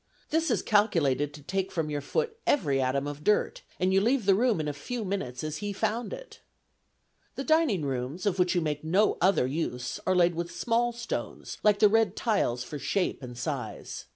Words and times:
This 0.31 0.49
is 0.49 0.63
calculated 0.63 1.31
to 1.35 1.43
take 1.43 1.71
from 1.71 1.91
your 1.91 2.01
foot 2.01 2.35
every 2.47 2.81
atom 2.81 3.05
of 3.05 3.23
dirt, 3.23 3.61
and 3.79 3.93
leave 3.93 4.25
the 4.25 4.33
room 4.33 4.59
in 4.59 4.67
a 4.67 4.73
few 4.73 5.03
moments 5.05 5.43
as 5.43 5.57
he 5.57 5.71
found 5.73 6.11
it. 6.11 6.39
The 7.35 7.43
dining 7.43 7.85
rooms, 7.85 8.25
of 8.25 8.39
which 8.39 8.55
you 8.55 8.61
make 8.61 8.83
no 8.83 9.19
other 9.21 9.45
use, 9.45 9.99
are 10.07 10.15
laid 10.15 10.33
with 10.33 10.49
small 10.49 10.91
stones, 10.91 11.59
like 11.61 11.77
the 11.77 11.87
red 11.87 12.15
tiles 12.15 12.63
for 12.63 12.79
shape 12.79 13.21
and 13.21 13.37
size. 13.37 14.05